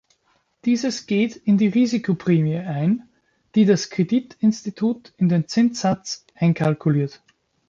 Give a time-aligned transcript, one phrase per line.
[0.65, 3.07] Dieses geht in die Risikoprämie ein,
[3.53, 7.21] die das Kreditinstitut in den Zinssatz einkalkuliert.